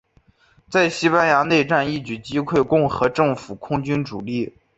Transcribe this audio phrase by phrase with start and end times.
[0.67, 4.57] 在西班牙内战一举击溃共和政府空军主力。